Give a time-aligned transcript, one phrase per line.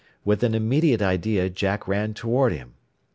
[0.25, 2.73] With an immediate idea Jack ran toward him.